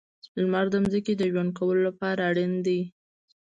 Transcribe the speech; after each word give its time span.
•لمر 0.41 0.65
د 0.71 0.75
ځمکې 0.91 1.13
د 1.17 1.23
ژوند 1.31 1.51
کولو 1.57 1.81
لپاره 1.89 2.21
اړین 2.29 2.53
دی. 2.65 2.79